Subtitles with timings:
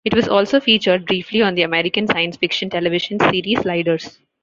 [0.03, 4.17] It was also featured briefly on the American science fiction television series "Sliders".